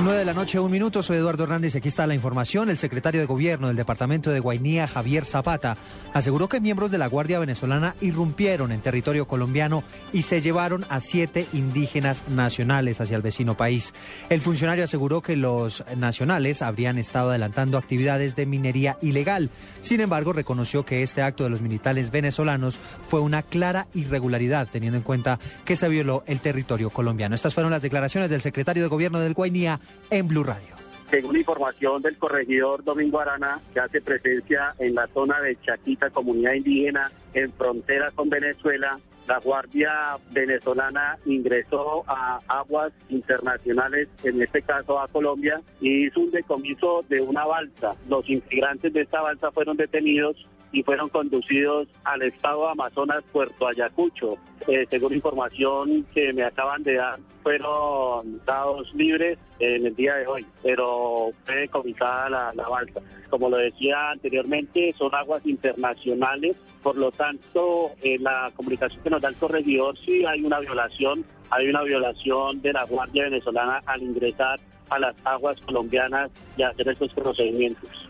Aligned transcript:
9 0.00 0.16
de 0.16 0.24
la 0.24 0.32
noche, 0.32 0.60
un 0.60 0.70
minuto. 0.70 1.02
Soy 1.02 1.16
Eduardo 1.16 1.42
Hernández. 1.42 1.74
Aquí 1.74 1.88
está 1.88 2.06
la 2.06 2.14
información. 2.14 2.70
El 2.70 2.78
secretario 2.78 3.20
de 3.20 3.26
Gobierno 3.26 3.66
del 3.66 3.76
departamento 3.76 4.30
de 4.30 4.38
Guainía, 4.38 4.86
Javier 4.86 5.24
Zapata, 5.24 5.76
aseguró 6.14 6.48
que 6.48 6.60
miembros 6.60 6.92
de 6.92 6.98
la 6.98 7.08
Guardia 7.08 7.40
Venezolana 7.40 7.96
irrumpieron 8.00 8.70
en 8.70 8.80
territorio 8.80 9.26
colombiano 9.26 9.82
y 10.12 10.22
se 10.22 10.40
llevaron 10.40 10.86
a 10.88 11.00
siete 11.00 11.48
indígenas 11.52 12.22
nacionales 12.28 13.00
hacia 13.00 13.16
el 13.16 13.22
vecino 13.22 13.56
país. 13.56 13.92
El 14.28 14.40
funcionario 14.40 14.84
aseguró 14.84 15.20
que 15.20 15.34
los 15.34 15.82
nacionales 15.96 16.62
habrían 16.62 16.96
estado 16.96 17.30
adelantando 17.30 17.76
actividades 17.76 18.36
de 18.36 18.46
minería 18.46 18.98
ilegal. 19.02 19.50
Sin 19.80 20.00
embargo, 20.00 20.32
reconoció 20.32 20.84
que 20.84 21.02
este 21.02 21.22
acto 21.22 21.42
de 21.42 21.50
los 21.50 21.60
militares 21.60 22.12
venezolanos 22.12 22.78
fue 23.08 23.20
una 23.20 23.42
clara 23.42 23.88
irregularidad, 23.94 24.68
teniendo 24.70 24.96
en 24.96 25.02
cuenta 25.02 25.40
que 25.64 25.74
se 25.74 25.88
violó 25.88 26.22
el 26.28 26.38
territorio 26.38 26.90
colombiano. 26.90 27.34
Estas 27.34 27.54
fueron 27.54 27.72
las 27.72 27.82
declaraciones 27.82 28.30
del 28.30 28.42
secretario 28.42 28.84
de 28.84 28.88
Gobierno 28.88 29.18
del 29.18 29.34
Guainía 29.34 29.80
en 30.10 30.28
Blue 30.28 30.44
Radio. 30.44 30.76
Según 31.10 31.38
información 31.38 32.02
del 32.02 32.18
corregidor 32.18 32.84
Domingo 32.84 33.18
Arana, 33.18 33.60
que 33.72 33.80
hace 33.80 34.02
presencia 34.02 34.74
en 34.78 34.94
la 34.94 35.06
zona 35.08 35.40
de 35.40 35.56
Chaquita, 35.60 36.10
comunidad 36.10 36.52
indígena, 36.52 37.10
en 37.32 37.50
frontera 37.52 38.10
con 38.10 38.28
Venezuela, 38.28 38.98
la 39.26 39.38
Guardia 39.40 39.92
Venezolana 40.30 41.18
ingresó 41.26 42.02
a 42.06 42.40
aguas 42.48 42.92
internacionales, 43.10 44.08
en 44.24 44.40
este 44.42 44.62
caso 44.62 44.98
a 44.98 45.08
Colombia, 45.08 45.60
y 45.80 46.06
hizo 46.06 46.20
un 46.20 46.30
decomiso 46.30 47.04
de 47.08 47.20
una 47.20 47.44
balsa. 47.44 47.94
Los 48.08 48.28
integrantes 48.28 48.92
de 48.92 49.02
esta 49.02 49.20
balsa 49.20 49.50
fueron 49.50 49.76
detenidos 49.76 50.46
y 50.72 50.82
fueron 50.82 51.08
conducidos 51.08 51.88
al 52.04 52.22
estado 52.22 52.68
Amazonas, 52.68 53.22
Puerto 53.32 53.66
Ayacucho. 53.66 54.36
Eh, 54.66 54.86
según 54.90 55.14
información 55.14 56.04
que 56.12 56.32
me 56.32 56.42
acaban 56.42 56.82
de 56.82 56.94
dar, 56.94 57.18
fueron 57.42 58.44
dados 58.44 58.92
libres 58.94 59.38
en 59.58 59.86
el 59.86 59.96
día 59.96 60.16
de 60.16 60.26
hoy, 60.26 60.46
pero 60.62 61.30
fue 61.44 61.56
decomisada 61.56 62.28
la, 62.28 62.52
la 62.54 62.68
balsa. 62.68 63.00
Como 63.30 63.48
lo 63.48 63.56
decía 63.56 64.10
anteriormente, 64.10 64.94
son 64.98 65.14
aguas 65.14 65.44
internacionales, 65.46 66.56
por 66.82 66.96
lo 66.96 67.10
tanto, 67.10 67.92
en 68.02 68.22
la 68.24 68.50
comunicación 68.54 69.02
que 69.02 69.10
nos 69.10 69.22
da 69.22 69.30
el 69.30 69.36
corregidor, 69.36 69.96
sí 69.98 70.24
hay 70.26 70.42
una 70.42 70.60
violación, 70.60 71.24
hay 71.50 71.68
una 71.68 71.82
violación 71.82 72.60
de 72.60 72.72
la 72.72 72.84
Guardia 72.84 73.24
Venezolana 73.24 73.82
al 73.86 74.02
ingresar 74.02 74.60
a 74.90 74.98
las 74.98 75.14
aguas 75.24 75.60
colombianas 75.60 76.30
y 76.56 76.62
hacer 76.62 76.88
estos 76.88 77.12
procedimientos. 77.14 78.08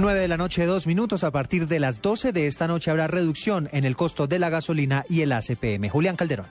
9 0.00 0.20
de 0.20 0.28
la 0.28 0.36
noche, 0.36 0.64
dos 0.64 0.86
minutos. 0.86 1.22
A 1.24 1.30
partir 1.30 1.68
de 1.68 1.78
las 1.78 2.00
12 2.00 2.32
de 2.32 2.46
esta 2.46 2.66
noche 2.66 2.90
habrá 2.90 3.08
reducción 3.08 3.68
en 3.72 3.84
el 3.84 3.96
costo 3.96 4.26
de 4.26 4.38
la 4.38 4.48
gasolina 4.48 5.04
y 5.08 5.20
el 5.20 5.32
ACPM. 5.32 5.88
Julián 5.88 6.16
Calderón. 6.16 6.46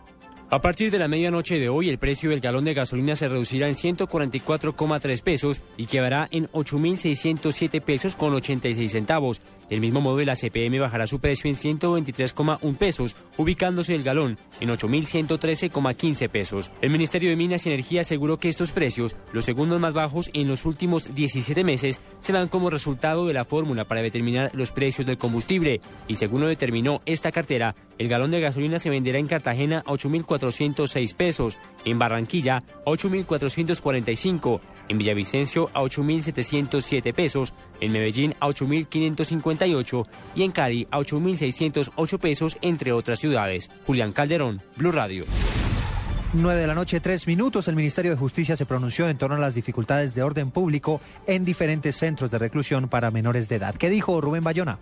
A 0.51 0.59
partir 0.59 0.91
de 0.91 0.99
la 0.99 1.07
medianoche 1.07 1.59
de 1.59 1.69
hoy, 1.69 1.89
el 1.89 1.97
precio 1.97 2.29
del 2.29 2.41
galón 2.41 2.65
de 2.65 2.73
gasolina 2.73 3.15
se 3.15 3.29
reducirá 3.29 3.69
en 3.69 3.75
144,3 3.75 5.23
pesos 5.23 5.61
y 5.77 5.85
quedará 5.85 6.27
en 6.29 6.47
8.607 6.49 7.81
pesos 7.81 8.17
con 8.17 8.33
86 8.33 8.91
centavos. 8.91 9.41
Del 9.71 9.79
mismo 9.79 10.01
modo, 10.01 10.19
la 10.19 10.35
CPM 10.35 10.81
bajará 10.81 11.07
su 11.07 11.21
precio 11.21 11.49
en 11.49 11.55
123,1 11.55 12.75
pesos, 12.75 13.15
ubicándose 13.37 13.95
el 13.95 14.03
galón 14.03 14.37
en 14.59 14.67
8.113,15 14.67 16.27
pesos. 16.27 16.71
El 16.81 16.89
Ministerio 16.89 17.29
de 17.29 17.37
Minas 17.37 17.65
y 17.65 17.69
Energía 17.69 18.01
aseguró 18.01 18.37
que 18.37 18.49
estos 18.49 18.73
precios, 18.73 19.15
los 19.31 19.45
segundos 19.45 19.79
más 19.79 19.93
bajos 19.93 20.29
en 20.33 20.49
los 20.49 20.65
últimos 20.65 21.15
17 21.15 21.63
meses, 21.63 22.01
se 22.19 22.33
dan 22.33 22.49
como 22.49 22.69
resultado 22.69 23.25
de 23.25 23.33
la 23.33 23.45
fórmula 23.45 23.85
para 23.85 24.01
determinar 24.01 24.51
los 24.53 24.73
precios 24.73 25.07
del 25.07 25.17
combustible. 25.17 25.79
Y 26.09 26.15
según 26.15 26.41
lo 26.41 26.47
determinó 26.47 26.99
esta 27.05 27.31
cartera, 27.31 27.73
el 27.97 28.09
galón 28.09 28.31
de 28.31 28.41
gasolina 28.41 28.77
se 28.77 28.89
venderá 28.89 29.19
en 29.19 29.27
Cartagena 29.27 29.83
a 29.85 29.91
8.406 29.91 31.15
pesos, 31.15 31.59
en 31.85 31.97
Barranquilla 31.97 32.57
a 32.57 32.63
8.445, 32.83 34.59
en 34.89 34.97
Villavicencio 34.97 35.69
a 35.73 35.81
8.707 35.81 37.13
pesos, 37.13 37.53
en 37.79 37.93
Medellín 37.93 38.35
a 38.41 38.47
8.558 39.67 40.07
y 40.35 40.43
en 40.43 40.51
Cali 40.51 40.87
a 40.91 40.99
8.608 40.99 42.19
pesos, 42.19 42.57
entre 42.61 42.91
otras 42.91 43.19
ciudades. 43.19 43.69
Julián 43.85 44.11
Calderón, 44.11 44.61
Blue 44.75 44.91
Radio. 44.91 45.25
9 46.33 46.61
de 46.61 46.67
la 46.67 46.75
noche, 46.75 47.01
tres 47.01 47.27
minutos. 47.27 47.67
El 47.67 47.75
Ministerio 47.75 48.11
de 48.11 48.17
Justicia 48.17 48.55
se 48.55 48.65
pronunció 48.65 49.09
en 49.09 49.17
torno 49.17 49.35
a 49.35 49.39
las 49.39 49.53
dificultades 49.53 50.15
de 50.15 50.23
orden 50.23 50.49
público 50.49 51.01
en 51.27 51.43
diferentes 51.43 51.97
centros 51.97 52.31
de 52.31 52.39
reclusión 52.39 52.87
para 52.87 53.11
menores 53.11 53.49
de 53.49 53.57
edad. 53.57 53.75
¿Qué 53.75 53.89
dijo 53.89 54.21
Rubén 54.21 54.43
Bayona? 54.43 54.79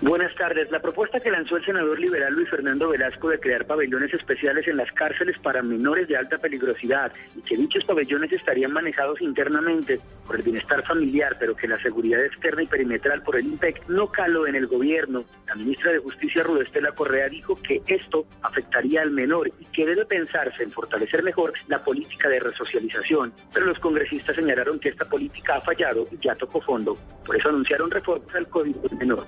Buenas 0.00 0.32
tardes. 0.36 0.70
La 0.70 0.78
propuesta 0.78 1.18
que 1.18 1.28
lanzó 1.28 1.56
el 1.56 1.64
senador 1.64 1.98
liberal 1.98 2.32
Luis 2.32 2.48
Fernando 2.48 2.88
Velasco 2.88 3.30
de 3.30 3.40
crear 3.40 3.66
pabellones 3.66 4.14
especiales 4.14 4.68
en 4.68 4.76
las 4.76 4.92
cárceles 4.92 5.36
para 5.40 5.60
menores 5.60 6.06
de 6.06 6.16
alta 6.16 6.38
peligrosidad 6.38 7.10
y 7.34 7.40
que 7.40 7.56
dichos 7.56 7.84
pabellones 7.84 8.30
estarían 8.30 8.72
manejados 8.72 9.20
internamente 9.20 9.98
por 10.24 10.36
el 10.36 10.42
bienestar 10.42 10.84
familiar, 10.84 11.36
pero 11.40 11.56
que 11.56 11.66
la 11.66 11.82
seguridad 11.82 12.24
externa 12.24 12.62
y 12.62 12.66
perimetral 12.66 13.22
por 13.24 13.38
el 13.38 13.46
IMPEC 13.46 13.88
no 13.88 14.06
caló 14.06 14.46
en 14.46 14.54
el 14.54 14.68
gobierno. 14.68 15.24
La 15.48 15.56
ministra 15.56 15.90
de 15.90 15.98
Justicia, 15.98 16.44
Rudestela 16.44 16.92
Correa, 16.92 17.28
dijo 17.28 17.56
que 17.60 17.82
esto 17.88 18.24
afectaría 18.42 19.02
al 19.02 19.10
menor 19.10 19.50
y 19.58 19.64
que 19.64 19.84
debe 19.84 20.04
pensarse 20.04 20.62
en 20.62 20.70
fortalecer 20.70 21.24
mejor 21.24 21.54
la 21.66 21.80
política 21.80 22.28
de 22.28 22.38
resocialización. 22.38 23.32
Pero 23.52 23.66
los 23.66 23.80
congresistas 23.80 24.36
señalaron 24.36 24.78
que 24.78 24.90
esta 24.90 25.08
política 25.08 25.56
ha 25.56 25.60
fallado 25.60 26.06
y 26.12 26.18
ya 26.24 26.36
tocó 26.36 26.60
fondo. 26.60 26.96
Por 27.26 27.34
eso 27.34 27.48
anunciaron 27.48 27.90
reformas 27.90 28.32
al 28.36 28.48
Código 28.48 28.80
del 28.82 28.96
Menor. 28.96 29.26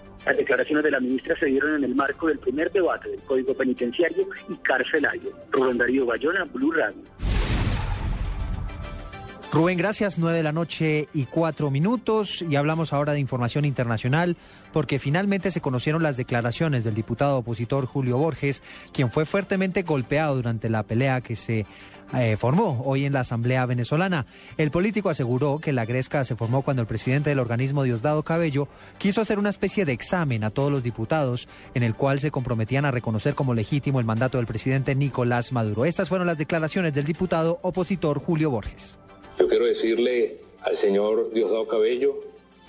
Declaraciones 0.61 0.85
de 0.85 0.91
la 0.91 1.01
ministra 1.01 1.37
se 1.39 1.47
dieron 1.47 1.77
en 1.77 1.85
el 1.85 1.95
marco 1.95 2.29
del 2.29 2.39
primer 2.39 2.71
debate 2.71 3.09
del 3.09 3.21
Código 3.21 3.55
Penitenciario 3.55 4.29
y 4.49 4.57
Carcelario. 4.57 5.31
Rubén 5.51 5.79
Darío 5.79 6.07
Bayona, 6.07 6.45
Blue 6.45 6.73
Radio. 6.73 7.03
Rubén, 9.53 9.79
gracias. 9.79 10.17
Nueve 10.17 10.37
de 10.37 10.45
la 10.45 10.53
noche 10.53 11.09
y 11.13 11.27
cuatro 11.27 11.73
minutos. 11.73 12.43
Y 12.49 12.55
hablamos 12.55 12.93
ahora 12.93 13.15
de 13.15 13.19
información 13.19 13.65
internacional, 13.65 14.37
porque 14.73 15.01
finalmente 15.01 15.51
se 15.51 15.61
conocieron 15.61 16.05
las 16.05 16.17
declaraciones 16.17 16.85
del 16.85 16.95
diputado 16.95 17.39
opositor 17.39 17.87
Julio 17.87 18.17
Borges, 18.17 18.63
quien 18.93 19.11
fue 19.11 19.25
fuertemente 19.25 19.83
golpeado 19.83 20.37
durante 20.37 20.71
la 20.71 20.85
pelea 20.85 21.21
que 21.21 21.35
se 21.35 21.67
eh, 22.15 22.37
formó 22.37 22.83
hoy 22.85 23.05
en 23.05 23.13
la 23.13 23.21
Asamblea 23.21 23.67
venezolana. 23.67 24.25
El 24.57 24.71
político 24.71 25.11
aseguró 25.11 25.59
que 25.59 25.73
la 25.73 25.85
gresca 25.85 26.23
se 26.23 26.37
formó 26.37 26.63
cuando 26.63 26.83
el 26.83 26.89
presidente 26.89 27.31
del 27.31 27.41
organismo 27.41 27.83
Diosdado 27.83 28.23
Cabello 28.23 28.69
quiso 28.99 29.21
hacer 29.21 29.41
una 29.41 29.51
especie 29.51 29.85
de 29.85 29.93
examen 29.93 30.45
a 30.45 30.51
todos 30.51 30.71
los 30.71 30.85
diputados 30.85 31.49
en 31.75 31.83
el 31.83 31.97
cual 31.97 32.21
se 32.21 32.31
comprometían 32.31 32.85
a 32.85 32.93
reconocer 32.93 33.35
como 33.35 33.55
legítimo 33.55 33.99
el 33.99 34.07
mandato 34.07 34.39
del 34.39 34.47
presidente 34.47 34.95
Nicolás 34.95 35.53
Maduro. 35.53 35.85
Estas 35.85 36.09
fueron 36.09 36.29
las 36.29 36.39
declaraciones 36.39 36.95
del 36.95 37.05
diputado 37.05 37.59
opositor 37.63 38.21
Julio 38.21 38.51
Borges. 38.51 39.01
Yo 39.39 39.49
quiero 39.49 39.65
decirle 39.65 40.37
al 40.63 40.77
señor 40.77 41.33
Diosdado 41.33 41.67
Cabello 41.67 42.17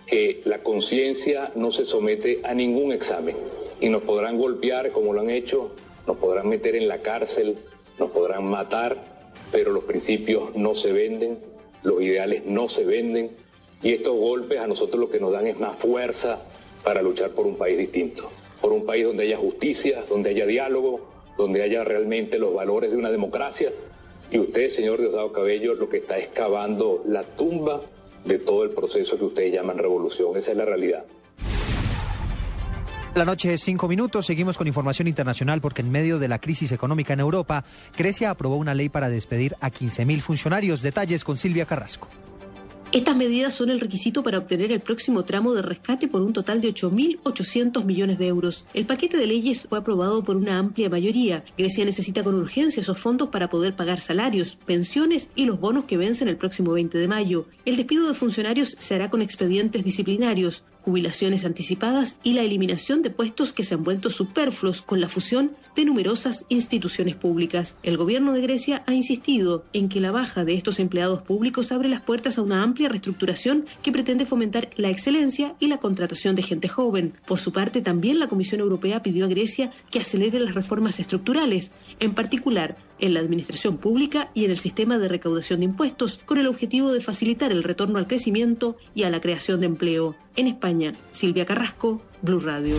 que 0.05 0.41
la 0.45 0.59
conciencia 0.59 1.51
no 1.55 1.72
se 1.72 1.85
somete 1.85 2.39
a 2.44 2.53
ningún 2.53 2.91
examen 2.91 3.35
y 3.79 3.89
nos 3.89 4.03
podrán 4.03 4.38
golpear 4.38 4.91
como 4.91 5.13
lo 5.13 5.22
han 5.22 5.29
hecho, 5.29 5.72
nos 6.07 6.17
podrán 6.17 6.47
meter 6.49 6.75
en 6.75 6.88
la 6.88 6.99
cárcel, 6.99 7.57
nos 7.99 8.11
podrán 8.11 8.45
matar, 8.45 8.97
pero 9.51 9.72
los 9.72 9.83
principios 9.83 10.55
no 10.55 10.75
se 10.75 10.91
venden, 10.91 11.39
los 11.83 12.01
ideales 12.01 12.45
no 12.45 12.69
se 12.69 12.85
venden 12.85 13.31
y 13.81 13.93
estos 13.93 14.16
golpes 14.16 14.59
a 14.59 14.67
nosotros 14.67 14.99
lo 14.99 15.09
que 15.09 15.19
nos 15.19 15.31
dan 15.31 15.47
es 15.47 15.59
más 15.59 15.78
fuerza 15.78 16.41
para 16.83 17.01
luchar 17.01 17.31
por 17.31 17.45
un 17.47 17.57
país 17.57 17.78
distinto, 17.78 18.29
por 18.61 18.72
un 18.72 18.85
país 18.85 19.05
donde 19.05 19.23
haya 19.23 19.38
justicia, 19.38 20.03
donde 20.07 20.29
haya 20.29 20.45
diálogo, 20.45 21.01
donde 21.38 21.63
haya 21.63 21.83
realmente 21.83 22.38
los 22.38 22.53
valores 22.53 22.91
de 22.91 22.97
una 22.97 23.11
democracia 23.11 23.72
y 24.31 24.39
usted, 24.39 24.69
señor 24.69 24.99
Diosdado 24.99 25.31
Cabello, 25.31 25.73
lo 25.73 25.89
que 25.89 25.97
está 25.97 26.17
excavando 26.17 27.03
la 27.05 27.23
tumba 27.23 27.81
de 28.25 28.39
todo 28.39 28.63
el 28.63 28.69
proceso 28.69 29.17
que 29.17 29.25
ustedes 29.25 29.53
llaman 29.53 29.78
revolución. 29.78 30.37
Esa 30.37 30.51
es 30.51 30.57
la 30.57 30.66
realidad. 30.66 31.03
La 33.13 33.25
noche 33.25 33.53
es 33.53 33.61
cinco 33.61 33.89
minutos. 33.89 34.25
Seguimos 34.25 34.57
con 34.57 34.67
información 34.67 35.07
internacional 35.09 35.59
porque 35.59 35.81
en 35.81 35.91
medio 35.91 36.17
de 36.17 36.29
la 36.29 36.39
crisis 36.39 36.72
económica 36.72 37.11
en 37.11 37.19
Europa, 37.19 37.66
Grecia 37.97 38.29
aprobó 38.29 38.55
una 38.55 38.73
ley 38.73 38.87
para 38.87 39.09
despedir 39.09 39.55
a 39.59 39.69
15.000 39.69 40.22
funcionarios. 40.22 40.81
Detalles 40.81 41.25
con 41.25 41.37
Silvia 41.37 41.66
Carrasco. 41.66 42.07
Estas 42.93 43.16
medidas 43.16 43.53
son 43.53 43.70
el 43.70 43.79
requisito 43.79 44.22
para 44.22 44.38
obtener 44.38 44.70
el 44.73 44.82
próximo 44.82 45.23
tramo 45.23 45.53
de 45.53 45.61
rescate 45.61 46.09
por 46.09 46.22
un 46.22 46.34
total 46.34 46.59
de 46.59 46.73
8.800 46.73 47.85
millones 47.85 48.20
de 48.20 48.28
euros. 48.28 48.66
El 48.73 48.85
paquete 48.85 49.16
de 49.16 49.28
leyes 49.28 49.66
fue 49.70 49.79
aprobado 49.79 50.26
por 50.26 50.35
una 50.35 50.59
amplia 50.59 50.90
mayoría. 50.90 51.46
Grecia 51.58 51.85
necesita 51.85 52.22
con 52.22 52.35
urgencia 52.35 52.82
esos 52.82 52.99
fondos 52.99 53.29
para 53.29 53.49
poder 53.49 53.78
pagar 53.78 54.02
salarios, 54.02 54.58
pensiones 54.66 55.29
y 55.35 55.46
los 55.46 55.58
bonos 55.58 55.85
que 55.85 55.96
vencen 55.96 56.28
el 56.28 56.35
próximo 56.35 56.73
20 56.73 56.97
de 56.97 57.08
mayo. 57.08 57.47
El 57.64 57.78
despido 57.78 58.09
de 58.09 58.14
funcionarios 58.14 58.76
se 58.78 58.93
hará 58.93 59.09
con 59.09 59.22
expedientes 59.22 59.85
disciplinarios. 59.85 60.64
Jubilaciones 60.83 61.45
anticipadas 61.45 62.17
y 62.23 62.33
la 62.33 62.41
eliminación 62.41 63.01
de 63.01 63.09
puestos 63.09 63.53
que 63.53 63.63
se 63.63 63.75
han 63.75 63.83
vuelto 63.83 64.09
superfluos 64.09 64.81
con 64.81 64.99
la 65.01 65.09
fusión 65.09 65.51
de 65.75 65.85
numerosas 65.85 66.45
instituciones 66.49 67.16
públicas. 67.16 67.75
El 67.83 67.97
gobierno 67.97 68.33
de 68.33 68.41
Grecia 68.41 68.83
ha 68.87 68.93
insistido 68.93 69.63
en 69.73 69.89
que 69.89 70.01
la 70.01 70.11
baja 70.11 70.43
de 70.43 70.53
estos 70.53 70.79
empleados 70.79 71.22
públicos 71.22 71.72
abre 71.72 71.89
las 71.89 72.01
puertas 72.01 72.37
a 72.37 72.41
una 72.41 72.63
amplia 72.63 72.89
reestructuración 72.89 73.66
que 73.81 73.91
pretende 73.91 74.25
fomentar 74.25 74.69
la 74.75 74.89
excelencia 74.89 75.55
y 75.59 75.67
la 75.67 75.78
contratación 75.78 76.35
de 76.35 76.43
gente 76.43 76.67
joven. 76.67 77.13
Por 77.25 77.39
su 77.39 77.51
parte, 77.51 77.81
también 77.81 78.19
la 78.19 78.28
Comisión 78.28 78.61
Europea 78.61 79.01
pidió 79.01 79.25
a 79.25 79.29
Grecia 79.29 79.72
que 79.89 79.99
acelere 79.99 80.39
las 80.39 80.55
reformas 80.55 80.99
estructurales, 80.99 81.72
en 81.99 82.13
particular 82.13 82.78
en 83.02 83.14
la 83.14 83.20
administración 83.20 83.78
pública 83.78 84.32
y 84.34 84.46
en 84.46 84.52
el 84.52 84.58
sistema 84.58 84.98
de 84.98 85.09
recaudación 85.09 85.59
de 85.59 85.66
impuestos, 85.66 86.20
con 86.24 86.38
el 86.38 86.48
objetivo 86.48 86.94
de 86.94 87.02
facilitar 87.02 87.52
el 87.52 87.64
retorno 87.64 87.98
al 87.98 88.08
crecimiento 88.08 88.78
y 88.96 89.03
a 89.03 89.09
la 89.09 89.20
creación 89.20 89.59
de 89.59 89.68
empleo. 89.68 90.16
En 90.36 90.48
España, 90.48 90.94
Silvia 91.12 91.46
Carrasco, 91.46 92.02
Blue 92.22 92.40
Radio. 92.40 92.78